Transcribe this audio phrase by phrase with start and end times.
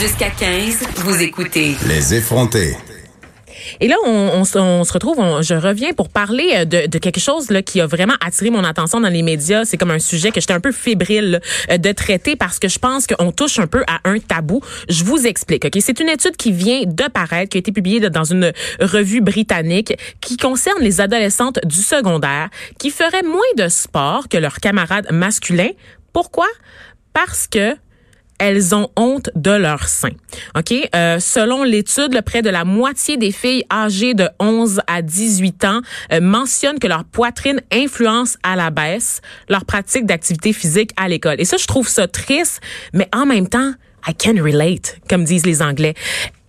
[0.00, 1.74] Jusqu'à 15, vous écoutez.
[1.88, 2.76] Les effrontés.
[3.80, 7.80] Et là, on, se retrouve, je reviens pour parler euh, de, quelque chose là, qui
[7.80, 9.64] a vraiment attiré mon attention dans les médias.
[9.64, 12.78] C'est comme un sujet que j'étais un peu fébrile euh, de traiter parce que je
[12.78, 14.60] pense qu'on touche un peu à un tabou.
[14.88, 15.64] Je vous explique.
[15.64, 19.20] Ok, C'est une étude qui vient de paraître, qui a été publiée dans une revue
[19.20, 25.10] britannique qui concerne les adolescentes du secondaire qui feraient moins de sport que leurs camarades
[25.10, 25.72] masculins.
[26.12, 26.46] Pourquoi?
[27.12, 27.74] Parce que
[28.38, 30.10] elles ont honte de leur sein.
[30.56, 30.72] OK?
[30.94, 35.80] Euh, selon l'étude, près de la moitié des filles âgées de 11 à 18 ans
[36.12, 41.36] euh, mentionnent que leur poitrine influence à la baisse leur pratique d'activité physique à l'école.
[41.38, 42.60] Et ça, je trouve ça triste,
[42.92, 43.72] mais en même temps,
[44.06, 45.94] I can relate, comme disent les Anglais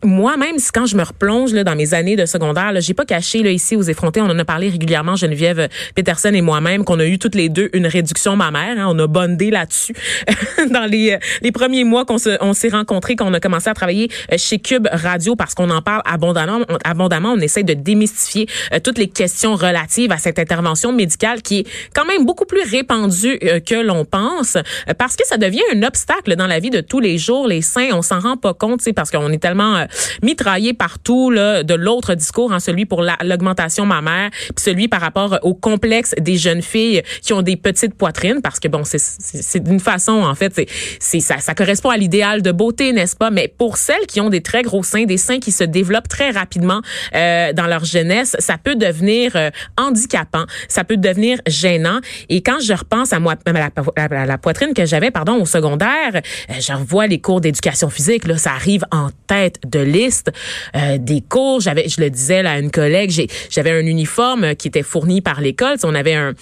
[0.04, 3.52] moi-même, quand je me replonge là, dans mes années de secondaire, j'ai pas caché là,
[3.52, 7.20] ici aux effrontés, on en a parlé régulièrement, Geneviève Peterson et moi-même, qu'on a eu
[7.20, 8.78] toutes les deux une réduction mammaire.
[8.78, 9.94] Hein, on a bondé là-dessus
[10.72, 14.10] dans les, euh, les premiers mois qu'on on s'est rencontrés, qu'on a commencé à travailler
[14.32, 16.60] euh, chez Cube Radio parce qu'on en parle abondamment.
[16.70, 21.42] On, abondamment, on essaie de démystifier euh, toutes les questions relatives à cette intervention médicale
[21.42, 24.58] qui est quand même beaucoup plus répandue que l'on pense
[24.98, 27.48] parce que ça devient un obstacle dans la vie de tous les jours.
[27.48, 29.86] Les seins, on s'en rend pas compte, parce qu'on est tellement
[30.22, 35.40] mitraillé partout là, de l'autre discours, hein, celui pour l'augmentation mammaire, puis celui par rapport
[35.44, 39.80] au complexe des jeunes filles qui ont des petites poitrines, parce que bon, c'est d'une
[39.80, 40.54] façon, en fait,
[41.00, 43.30] c'est ça, ça correspond à l'idéal de beauté, n'est-ce pas?
[43.30, 46.32] Mais pour celles qui ont des très gros seins, des seins qui se développent très
[46.32, 46.82] rapidement
[47.16, 52.00] euh, dans leur jeunesse, ça peut devenir euh, handicapant, ça peut devenir gênant.
[52.30, 56.12] Et quand je repense à moi, à la, la poitrine que j'avais, pardon, au secondaire,
[56.16, 60.32] euh, je revois les cours d'éducation physique, là, ça arrive en tête de liste
[60.76, 61.62] euh, des cours.
[61.62, 63.12] J'avais, je le disais à une collègue,
[63.50, 65.78] j'avais un uniforme qui était fourni par l'école.
[65.84, 66.34] On avait un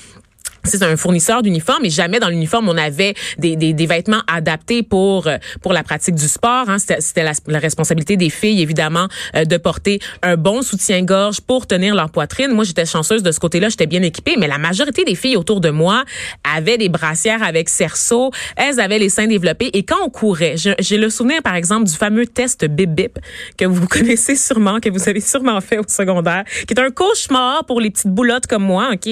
[0.63, 4.83] c'est un fournisseur d'uniformes et jamais dans l'uniforme on avait des, des, des, vêtements adaptés
[4.83, 6.69] pour euh, pour la pratique du sport.
[6.69, 6.77] Hein.
[6.79, 11.95] C'était la, la, responsabilité des filles évidemment euh, de porter un bon soutien-gorge pour tenir
[11.95, 12.51] leur poitrine.
[12.51, 15.61] Moi j'étais chanceuse de ce côté-là, j'étais bien équipée, mais la majorité des filles autour
[15.61, 16.03] de moi
[16.43, 20.97] avaient des brassières avec cerceau, elles avaient les seins développés et quand on courait, j'ai
[20.97, 23.19] le souvenir par exemple du fameux test Bip Bip
[23.57, 27.65] que vous connaissez sûrement, que vous avez sûrement fait au secondaire, qui est un cauchemar
[27.65, 28.89] pour les petites boulottes comme moi.
[28.93, 29.09] Ok,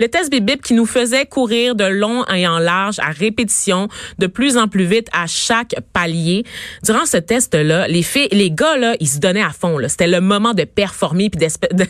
[0.00, 3.10] le test Bip Bip qui nous fait faisait courir de long et en large à
[3.10, 3.88] répétition,
[4.18, 6.44] de plus en plus vite à chaque palier.
[6.82, 9.78] Durant ce test-là, les filles, les gars là, ils se donnaient à fond.
[9.86, 11.38] C'était le moment de performer puis
[11.72, 11.84] de,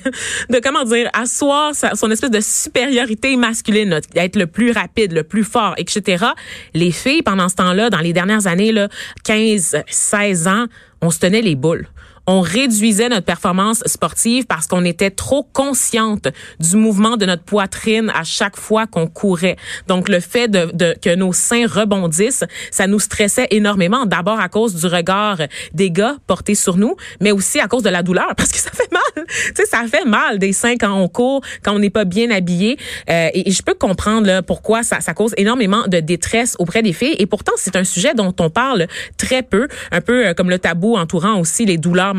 [0.51, 5.45] de, comment dire, asseoir son espèce de supériorité masculine, d'être le plus rapide, le plus
[5.45, 6.27] fort, etc.
[6.75, 8.89] Les filles, pendant ce temps-là, dans les dernières années, là,
[9.25, 10.67] 15, 16 ans,
[11.01, 11.89] on se tenait les boules
[12.29, 16.29] on réduisait notre performance sportive parce qu'on était trop consciente
[16.61, 19.57] du mouvement de notre poitrine à chaque fois qu'on courait.
[19.89, 24.05] Donc le fait de, de, que nos seins rebondissent, ça nous stressait énormément.
[24.05, 25.39] D'abord à cause du regard
[25.73, 28.71] des gars portés sur nous, mais aussi à cause de la douleur parce que ça
[28.73, 29.25] fait mal.
[29.27, 32.31] tu sais, ça fait mal des seins quand on court, quand on n'est pas bien
[32.31, 32.77] habillé.
[33.09, 36.93] Euh, et, je peux comprendre là, pourquoi ça, ça cause énormément de détresse auprès des
[36.93, 37.17] filles.
[37.19, 40.59] Et pourtant, c'est un sujet dont on parle très peu, un peu euh, comme le
[40.59, 42.15] tabou entourant aussi les douleurs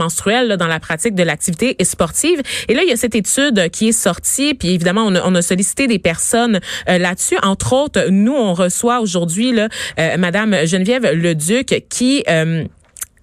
[0.57, 2.41] dans la pratique de l'activité sportive.
[2.67, 5.35] Et là, il y a cette étude qui est sortie, puis évidemment, on a, on
[5.35, 7.37] a sollicité des personnes euh, là-dessus.
[7.43, 12.65] Entre autres, nous, on reçoit aujourd'hui là, euh, Madame Geneviève Leduc qui euh,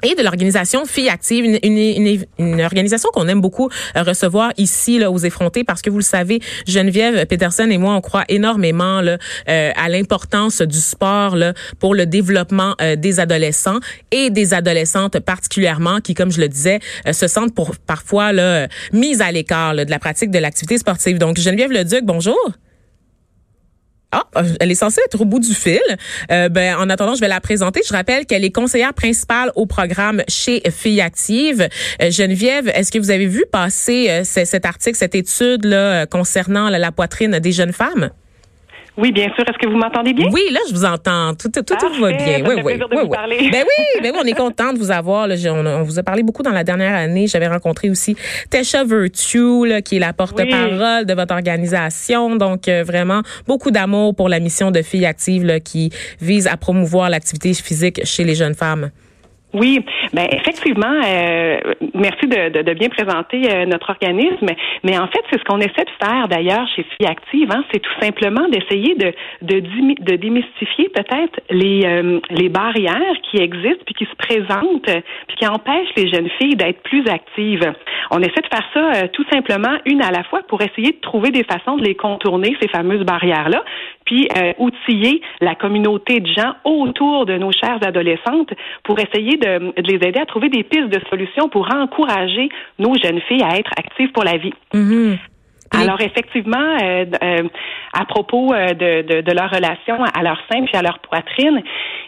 [0.03, 4.99] et de l'organisation Filles Actives, une, une, une, organisation qu'on aime beaucoup euh, recevoir ici
[4.99, 9.01] là aux effrontés parce que vous le savez, Geneviève Peterson et moi on croit énormément
[9.01, 9.19] là,
[9.49, 13.79] euh, à l'importance du sport là, pour le développement euh, des adolescents
[14.11, 16.81] et des adolescentes particulièrement qui, comme je le disais,
[17.11, 21.19] se sentent pour parfois là mises à l'écart de la pratique de l'activité sportive.
[21.19, 22.37] Donc Geneviève Leduc, bonjour.
[24.13, 24.25] Ah,
[24.61, 25.81] elle est censée être au bout du fil.
[26.31, 27.81] Euh, ben, en attendant, je vais la présenter.
[27.87, 31.69] Je rappelle qu'elle est conseillère principale au programme chez Filles Actives.
[32.01, 36.69] Euh, Geneviève, est-ce que vous avez vu passer euh, cet article, cette étude là concernant
[36.69, 38.11] la poitrine des jeunes femmes?
[38.97, 39.45] Oui, bien sûr.
[39.47, 40.29] Est-ce que vous m'entendez bien?
[40.33, 41.35] Oui, là, je vous entends.
[41.35, 42.43] Tout, tout, tout va bien.
[42.47, 43.51] oui, oui, oui, oui.
[43.51, 45.27] Ben oui, ben oui, on est content de vous avoir.
[45.27, 45.35] Là.
[45.53, 47.27] On, vous a parlé beaucoup dans la dernière année.
[47.27, 48.17] J'avais rencontré aussi
[48.51, 52.37] Tesha Virtue, là, qui est la porte-parole de votre organisation.
[52.37, 55.91] Donc, euh, vraiment, beaucoup d'amour pour la mission de Filles actives là, qui
[56.21, 58.91] vise à promouvoir l'activité physique chez les jeunes femmes.
[59.57, 59.81] Oui,
[60.13, 61.57] ben effectivement, euh,
[61.95, 64.49] merci de, bien présenter euh, notre organisme.
[64.85, 67.51] Mais en fait, c'est ce qu'on essaie de faire d'ailleurs chez Filles Active.
[67.51, 73.39] Hein, c'est tout simplement d'essayer de, de, de démystifier peut-être les, euh, les barrières qui
[73.39, 77.73] existent puis qui se présentent puis qui empêchent les jeunes filles d'être plus actives.
[78.11, 81.31] On essaie de faire ça tout simplement une à la fois pour essayer de trouver
[81.31, 83.65] des façons de les contourner ces fameuses barrières là
[84.07, 89.81] puis euh, outiller la communauté de gens autour de nos chères adolescentes pour essayer de,
[89.81, 92.49] de, les aider à trouver des pistes de solutions pour encourager
[92.79, 94.55] nos jeunes filles à être actives pour la vie.
[95.77, 97.49] Alors effectivement, euh, euh,
[97.93, 101.63] à propos euh, de, de, de, leur relation à leur sein puis à leur poitrine,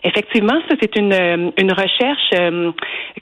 [0.04, 2.30] effectivement, ça c'est une, une recherche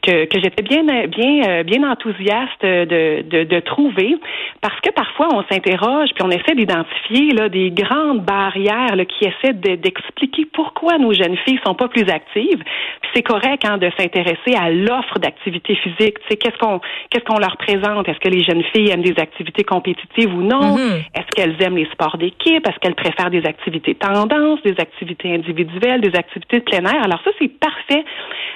[0.02, 4.16] que, que j'étais bien bien bien enthousiaste de, de, de, trouver
[4.60, 9.24] parce que parfois on s'interroge puis on essaie d'identifier là des grandes barrières là, qui
[9.24, 12.62] essaient d'expliquer pourquoi nos jeunes filles sont pas plus actives.
[13.00, 16.18] Puis c'est correct hein, de s'intéresser à l'offre d'activité physique.
[16.20, 18.08] Tu sais, qu'est-ce qu'on qu'est-ce qu'on leur présente?
[18.08, 20.76] Est-ce que les jeunes filles aiment des activités compétitives ou non?
[20.76, 21.04] Mm-hmm.
[21.14, 22.66] Est-ce qu'elles aiment les sports d'équipe?
[22.66, 27.02] Est-ce qu'elles préfèrent des activités tendance, des activités individuelles, des activités de plein air?
[27.02, 28.04] Alors ça, c'est parfait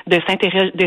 [0.06, 0.19] de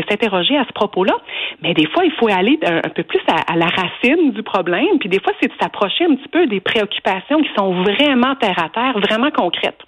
[0.08, 1.14] s'interroger à ce propos-là.
[1.62, 4.98] Mais des fois, il faut aller un, peu plus à, la racine du problème.
[5.00, 8.62] Puis des fois, c'est de s'approcher un petit peu des préoccupations qui sont vraiment terre
[8.62, 9.80] à terre, vraiment concrètes.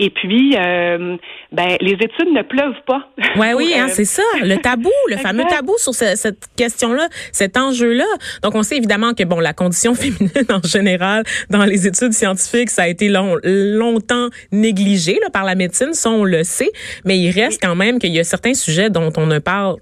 [0.00, 1.16] Et puis, euh,
[1.50, 3.10] ben, les études ne pleuvent pas.
[3.36, 4.22] Ouais, oui, hein, c'est ça.
[4.42, 8.06] Le tabou, le fameux tabou sur cette question-là, cet enjeu-là.
[8.42, 12.70] Donc, on sait évidemment que, bon, la condition féminine en général dans les études scientifiques,
[12.70, 16.70] ça a été long, longtemps négligé là, par la médecine, ça, on le sait.
[17.04, 19.76] Mais il reste quand même qu'il y a certains sujets dont on ne parle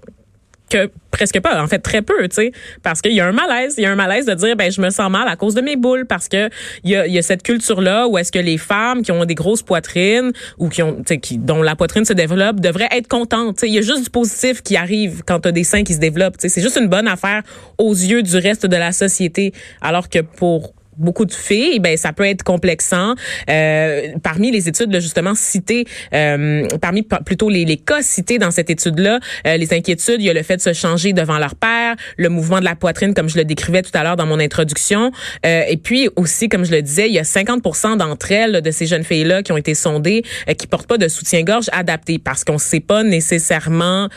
[0.69, 2.51] que presque pas, en fait très peu, tu sais,
[2.83, 4.81] parce qu'il y a un malaise, il y a un malaise de dire ben je
[4.81, 6.49] me sens mal à cause de mes boules parce que
[6.83, 9.25] il y a, y a cette culture là où est-ce que les femmes qui ont
[9.25, 13.61] des grosses poitrines ou qui ont qui dont la poitrine se développe devraient être contentes,
[13.63, 15.99] il y a juste du positif qui arrive quand tu as des seins qui se
[15.99, 17.43] développent, c'est juste une bonne affaire
[17.77, 19.53] aux yeux du reste de la société.
[19.81, 23.15] Alors que pour beaucoup de filles, ben ça peut être complexant.
[23.49, 29.19] Euh, parmi les études justement citées, euh, parmi plutôt les, cas cités dans cette étude-là,
[29.45, 32.29] euh, les inquiétudes, il y a le fait de se changer devant leur père, le
[32.29, 35.11] mouvement de la poitrine, comme je le décrivais tout à l'heure dans mon introduction,
[35.45, 38.71] euh, et puis aussi, comme je le disais, il y a 50% d'entre elles, de
[38.71, 42.43] ces jeunes filles-là, qui ont été sondées, euh, qui portent pas de soutien-gorge adapté, parce
[42.43, 44.09] qu'on sait pas nécessairement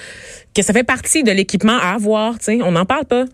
[0.54, 2.38] que ça fait partie de l'équipement à avoir.
[2.38, 3.24] Tu sais, on n'en parle pas.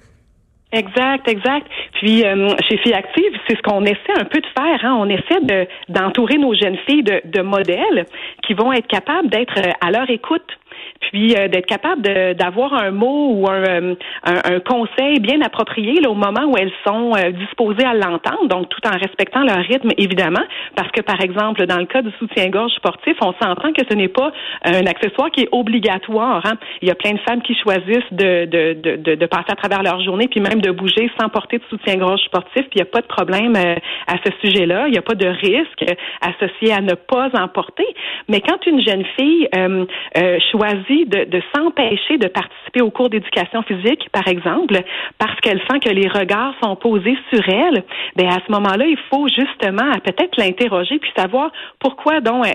[0.73, 1.67] Exact, exact.
[1.93, 4.85] Puis euh, chez Filles Actives, c'est ce qu'on essaie un peu de faire.
[4.85, 4.97] Hein.
[4.99, 8.07] On essaie de d'entourer nos jeunes filles de, de modèles
[8.43, 10.59] qui vont être capables d'être euh, à leur écoute
[11.01, 12.03] puis euh, d'être capable
[12.35, 13.95] d'avoir un mot ou euh,
[14.25, 18.49] un, un, conseil bien approprié là, au moment où elles sont euh, disposées à l'entendre,
[18.49, 20.45] donc tout en respectant leur rythme, évidemment,
[20.75, 24.09] parce que, par exemple, dans le cas du soutien-gorge sportif, on s'entend que ce n'est
[24.09, 24.33] pas
[24.65, 26.43] un accessoire qui est obligatoire.
[26.45, 26.55] Hein.
[26.83, 29.83] Il y a plein de femmes qui choisissent de, de, de, de, passer à travers
[29.83, 32.91] leur journée, puis même de bouger sans porter de soutien-gorge sportif, puis il n'y a
[32.91, 34.87] pas de problème à ce sujet-là.
[34.87, 35.85] Il n'y a pas de risque
[36.21, 37.87] associé à ne pas en porter.
[38.29, 39.49] Mais quand une jeune fille
[40.51, 44.79] choisit de, de s'empêcher de participer au cours d'éducation physique, par exemple,
[45.19, 47.85] parce qu'elle sent que les regards sont posés sur elle,
[48.17, 52.47] ben à ce moment-là, il faut justement peut-être l'interroger puis savoir pourquoi donc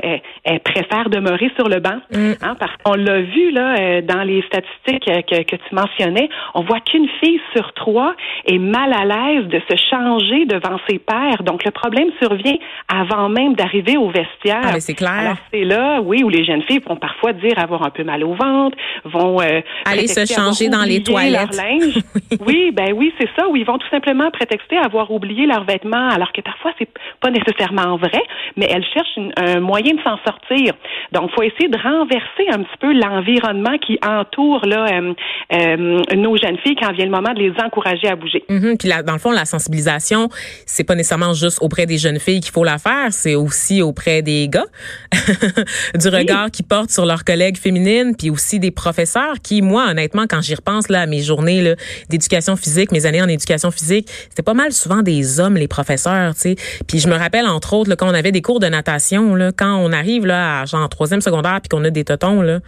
[0.44, 2.00] elle, préfère demeurer sur le banc.
[2.12, 2.33] Mm.
[2.42, 6.62] Hein, parce qu'on l'a vu là euh, dans les statistiques que, que tu mentionnais, on
[6.62, 11.44] voit qu'une fille sur trois est mal à l'aise de se changer devant ses pairs.
[11.44, 12.57] Donc le problème survient
[12.88, 14.62] avant même d'arriver au vestiaire.
[14.63, 15.36] Ah, c'est clair.
[15.51, 18.33] c'est là, oui, où les jeunes filles vont parfois dire avoir un peu mal au
[18.33, 21.59] ventre, vont euh, aller se changer dans les toilettes.
[22.45, 23.47] oui, ben oui, c'est ça.
[23.47, 26.89] Où ils vont tout simplement prétexter avoir oublié leurs vêtements, alors que parfois c'est
[27.19, 28.21] pas nécessairement vrai,
[28.57, 30.73] mais elles cherchent un moyen de s'en sortir.
[31.12, 35.13] Donc, faut essayer de renverser un petit peu l'environnement qui entoure là euh,
[35.53, 38.44] euh, nos jeunes filles quand vient le moment de les encourager à bouger.
[38.49, 38.78] Mm-hmm.
[38.78, 40.30] Puis là, dans le fond, la sensibilisation,
[40.66, 44.21] c'est pas nécessairement juste auprès des jeunes filles qu'il faut la faire, c'est aussi auprès
[44.21, 44.66] des gars,
[45.95, 50.25] du regard qu'ils portent sur leurs collègues féminines puis aussi des professeurs qui, moi, honnêtement,
[50.30, 51.75] quand j'y repense là, à mes journées
[52.09, 56.33] d'éducation physique, mes années en éducation physique, c'était pas mal souvent des hommes, les professeurs,
[56.35, 56.56] tu sais.
[56.87, 59.51] Puis je me rappelle, entre autres, là, quand on avait des cours de natation, là,
[59.51, 62.59] quand on arrive là, à genre troisième secondaire puis qu'on a des totons, là,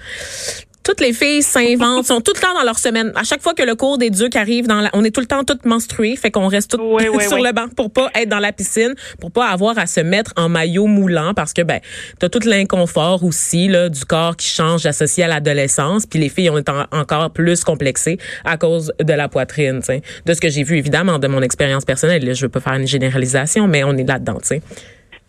[0.83, 3.11] toutes les filles s'inventent, sont tout le temps dans leur semaine.
[3.15, 5.27] À chaque fois que le cours des ducs arrive, dans la, on est tout le
[5.27, 6.81] temps toutes menstruées, fait qu'on reste toutes
[7.27, 10.33] sur le banc pour pas être dans la piscine, pour pas avoir à se mettre
[10.35, 11.79] en maillot moulant parce que ben
[12.19, 16.49] t'as tout l'inconfort aussi là du corps qui change associé à l'adolescence, puis les filles
[16.49, 20.01] ont été encore plus complexées à cause de la poitrine, sais.
[20.25, 22.73] De ce que j'ai vu évidemment de mon expérience personnelle, là, je veux pas faire
[22.73, 24.61] une généralisation, mais on est là-dedans, tu sais.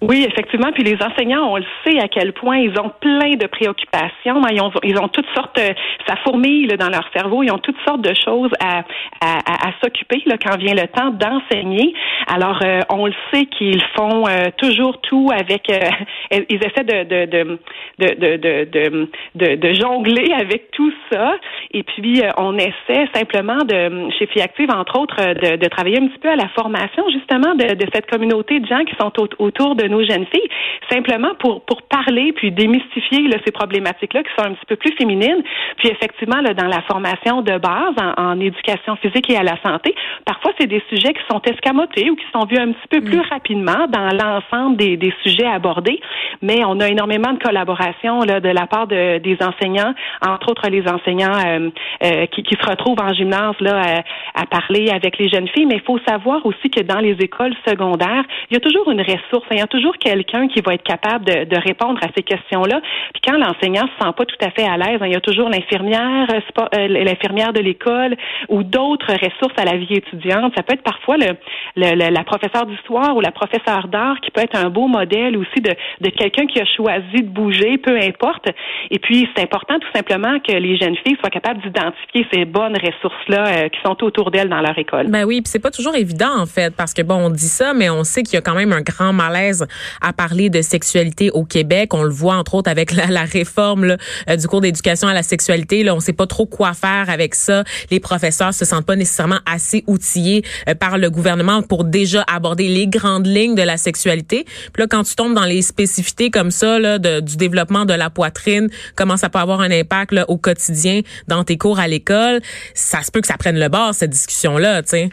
[0.03, 0.71] Oui, effectivement.
[0.73, 4.43] Puis les enseignants, on le sait à quel point ils ont plein de préoccupations.
[4.51, 5.73] Ils ont, ils ont toutes sortes, euh,
[6.07, 7.43] ça fourmille dans leur cerveau.
[7.43, 8.85] Ils ont toutes sortes de choses à,
[9.21, 11.95] à, s'occuper quand vient le temps d'enseigner.
[12.26, 15.69] Alors, euh, on le sait qu'ils font euh, toujours tout avec.
[16.31, 17.59] ils essaient de de
[17.99, 21.37] de, de, de, de, jongler avec tout ça.
[21.73, 26.09] Et puis, euh, on essaie simplement de, chez Fiactive, entre autres, de, de, travailler un
[26.09, 29.75] petit peu à la formation, justement, de, de cette communauté de gens qui sont autour
[29.76, 30.49] de nos jeunes filles,
[30.90, 34.93] simplement pour, pour parler puis démystifier là, ces problématiques-là qui sont un petit peu plus
[34.97, 35.43] féminines.
[35.76, 39.57] Puis, effectivement, là, dans la formation de base, en, en éducation physique et à la
[39.62, 43.18] santé, parfois, c'est des sujets qui sont escamotés qui sont vus un petit peu plus
[43.18, 43.28] mm.
[43.30, 46.00] rapidement dans l'ensemble des, des sujets abordés.
[46.42, 49.94] Mais on a énormément de collaboration là, de la part de, des enseignants,
[50.26, 51.71] entre autres les enseignants euh,
[52.02, 54.02] euh, qui, qui, se retrouvent en gymnase là,
[54.35, 55.66] à, à, parler avec les jeunes filles.
[55.66, 59.00] Mais il faut savoir aussi que dans les écoles secondaires, il y a toujours une
[59.00, 62.23] ressource, il y a toujours quelqu'un qui va être capable de, de répondre à ces
[62.23, 62.80] questions-là.
[63.12, 65.21] Puis quand l'enseignant se sent pas tout à fait à l'aise, hein, il y a
[65.21, 68.16] toujours l'infirmière, euh, l'infirmière de l'école
[68.49, 70.52] ou d'autres ressources à la vie étudiante.
[70.56, 71.37] Ça peut être parfois le,
[71.76, 75.61] le, la professeure d'histoire ou la professeure d'art qui peut être un beau modèle aussi
[75.61, 78.49] de, de quelqu'un qui a choisi de bouger, peu importe.
[78.90, 82.76] Et puis, c'est important tout simplement que les jeunes filles soient capables d'identifier ces bonnes
[82.76, 85.08] ressources-là euh, qui sont autour d'elles dans leur école.
[85.08, 87.75] Ben oui, puis c'est pas toujours évident en fait, parce que bon, on dit ça,
[87.75, 89.66] mais on sait qu'il y a quand même un grand malaise
[90.00, 91.94] à parler de sexualité au Québec.
[91.94, 93.96] On le voit entre autres avec la, la réforme là,
[94.28, 95.82] euh, du cours d'éducation à la sexualité.
[95.82, 97.64] Là, on sait pas trop quoi faire avec ça.
[97.90, 102.67] Les professeurs se sentent pas nécessairement assez outillés euh, par le gouvernement pour déjà aborder
[102.69, 104.45] les grandes lignes de la sexualité.
[104.73, 107.95] Puis là, quand tu tombes dans les spécificités comme ça là, de, du développement de
[107.95, 111.87] la poitrine, comment ça peut avoir un impact là, au quotidien dans tes cours à
[111.87, 112.41] l'école,
[112.75, 115.09] ça se peut que ça prenne le bord cette discussion là, tu sais.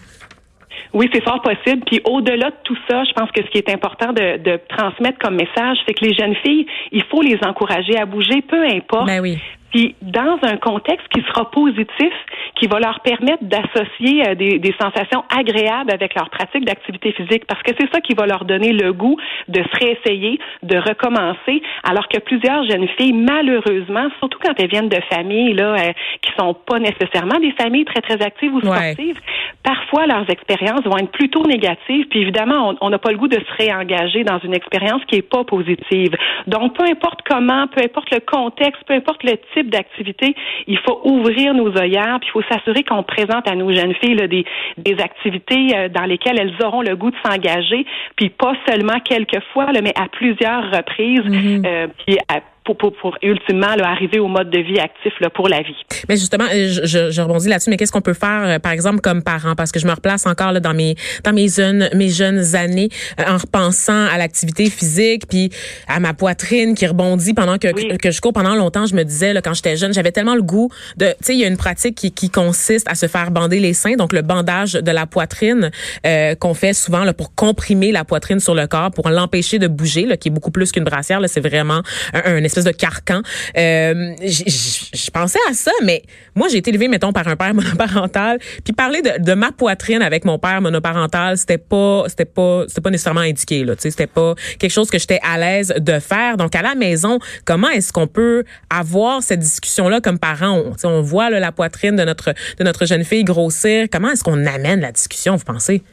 [0.94, 1.84] Oui, c'est fort possible.
[1.86, 5.20] Puis au-delà de tout ça, je pense que ce qui est important de, de transmettre
[5.20, 9.06] comme message, c'est que les jeunes filles, il faut les encourager à bouger, peu importe.
[9.06, 9.38] Ben oui.
[9.72, 12.14] Puis dans un contexte qui sera positif,
[12.56, 17.46] qui va leur permettre d'associer euh, des, des, sensations agréables avec leur pratique d'activité physique,
[17.48, 21.62] parce que c'est ça qui va leur donner le goût de se réessayer, de recommencer,
[21.84, 26.32] alors que plusieurs jeunes filles, malheureusement, surtout quand elles viennent de familles là, euh, qui
[26.38, 29.20] sont pas nécessairement des familles très très actives ou sportives,
[29.64, 32.08] parfois leurs expériences vont être plutôt négatives.
[32.10, 35.22] Puis évidemment, on n'a pas le goût de se réengager dans une expérience qui est
[35.22, 36.16] pas positive.
[36.48, 40.36] Donc peu importe comment, peu importe le contexte, peu importe le type d'activité,
[40.68, 44.28] il faut ouvrir nos œillères, puis il faut s'assurer qu'on présente à nos jeunes filles
[44.28, 44.46] des,
[44.78, 49.42] des activités euh, dans lesquelles elles auront le goût de s'engager, puis pas seulement quelques
[49.54, 51.66] fois, mais à plusieurs reprises, mm-hmm.
[51.66, 52.40] euh, puis à
[52.76, 55.76] pour, pour, pour ultimement là, arriver au mode de vie actif là, pour la vie.
[56.10, 59.02] Mais justement, je, je, je rebondis là-dessus, mais qu'est-ce qu'on peut faire, euh, par exemple,
[59.02, 59.56] comme parent?
[59.56, 62.90] Parce que je me replace encore là, dans mes dans mes jeunes, mes jeunes années
[63.20, 65.52] euh, en repensant à l'activité physique, puis
[65.88, 68.86] à ma poitrine qui rebondit pendant que, que, je cours pendant longtemps.
[68.86, 71.08] Je me disais, là, quand j'étais jeune, j'avais tellement le goût de...
[71.08, 73.74] Tu sais, il y a une pratique qui, qui consiste à se faire bander les
[73.74, 75.72] seins, donc le bandage de la poitrine
[76.06, 79.68] euh, qu'on fait souvent là, pour comprimer la poitrine sur le corps, pour l'empêcher de
[79.68, 81.20] bouger, là, qui est beaucoup plus qu'une brassière.
[81.28, 81.82] C'est vraiment
[82.14, 83.22] un, un espèce de carcan.
[83.58, 86.04] Euh, je pensais à ça, mais
[86.36, 88.40] moi, j'ai été élevée, mettons, par un père monoparental.
[88.64, 92.90] Puis parler de, ma poitrine avec mon père monoparental, c'était pas, c'était pas, c'était pas
[92.90, 93.64] nécessairement indiqué.
[93.64, 96.38] Là, c'était pas quelque chose que j'étais à l'aise de faire.
[96.38, 100.62] Donc à la maison, comment est-ce qu'on peut avoir cette discussion-là comme parents?
[100.84, 103.88] On, on voit la poitrine de notre de notre jeune fille grossir.
[103.92, 105.84] Comment est-ce qu'on amène la discussion Vous pensez?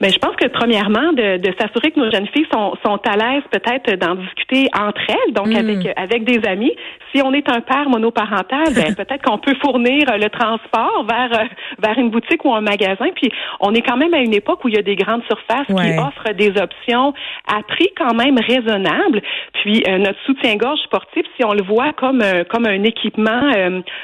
[0.00, 3.16] Mais je pense que premièrement, de, de s'assurer que nos jeunes filles sont, sont à
[3.16, 5.56] l'aise peut-être d'en discuter entre elles, donc mm.
[5.56, 6.74] avec avec des amis.
[7.14, 11.44] Si on est un père monoparental, ben, peut-être qu'on peut fournir le transport vers euh,
[11.82, 13.06] vers une boutique ou un magasin.
[13.14, 15.66] Puis on est quand même à une époque où il y a des grandes surfaces
[15.66, 17.12] qui offrent des options
[17.52, 19.22] à prix quand même raisonnable.
[19.54, 23.40] Puis euh, notre soutien-gorge sportif, si on le voit comme euh, comme un équipement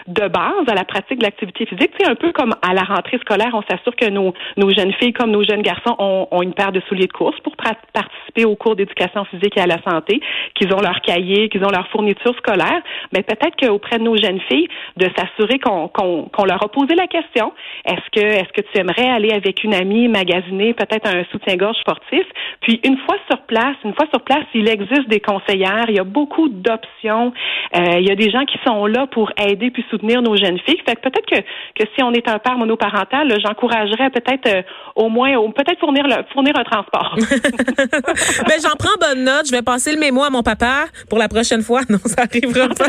[0.06, 3.18] de base à la pratique de l'activité physique, c'est un peu comme à la rentrée
[3.18, 6.72] scolaire, on s'assure que nos nos jeunes filles comme nos jeunes garçons ont, une paire
[6.72, 10.20] de souliers de course pour participer au cours d'éducation physique et à la santé,
[10.54, 12.82] qu'ils ont leur cahier, qu'ils ont leur fourniture scolaire.
[13.12, 17.52] Mais peut-être qu'auprès de nos jeunes filles, de s'assurer qu'on leur a posé la question
[17.84, 22.24] est-ce que est-ce que tu aimerais aller avec une amie magasiner peut-être un soutien-gorge sportif?
[22.60, 25.86] Puis une fois sur place, une fois sur place, il existe des conseillères.
[25.88, 27.32] Il y a beaucoup d'options.
[27.76, 30.58] Euh, il y a des gens qui sont là pour aider puis soutenir nos jeunes
[30.60, 30.80] filles.
[30.86, 31.40] Fait peut-être que
[31.74, 34.62] que si on est un père monoparental, j'encouragerais peut-être euh,
[34.94, 37.16] au moins, peut-être fournir, le, fournir un transport.
[37.18, 39.46] ben, j'en prends bonne note.
[39.46, 41.82] Je vais passer le mémo à mon papa pour la prochaine fois.
[41.94, 42.86] Non, ça arrivera pas.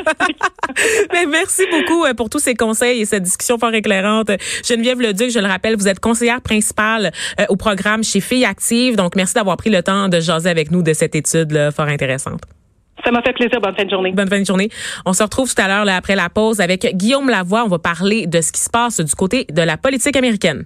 [1.13, 4.31] Mais merci beaucoup euh, pour tous ces conseils et cette discussion fort éclairante.
[4.67, 8.95] Geneviève Leduc, je le rappelle, vous êtes conseillère principale euh, au programme chez Filles Actives.
[8.95, 11.87] Donc, merci d'avoir pris le temps de jaser avec nous de cette étude là, fort
[11.87, 12.41] intéressante.
[13.03, 13.59] Ça m'a fait plaisir.
[13.61, 14.11] Bonne fin de journée.
[14.11, 14.69] Bonne fin de journée.
[15.05, 17.63] On se retrouve tout à l'heure après la pause avec Guillaume Lavoie.
[17.65, 20.65] On va parler de ce qui se passe du côté de la politique américaine.